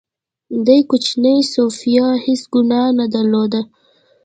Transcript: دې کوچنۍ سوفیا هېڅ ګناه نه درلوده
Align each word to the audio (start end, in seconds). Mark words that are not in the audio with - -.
دې 0.65 0.77
کوچنۍ 0.89 1.39
سوفیا 1.53 2.07
هېڅ 2.25 2.41
ګناه 2.53 2.89
نه 2.99 3.05
درلوده 3.13 3.61